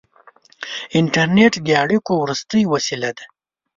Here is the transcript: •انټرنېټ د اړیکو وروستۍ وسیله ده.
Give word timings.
•انټرنېټ 0.99 1.53
د 1.65 1.67
اړیکو 1.83 2.11
وروستۍ 2.21 2.63
وسیله 2.73 3.09
ده. 3.17 3.25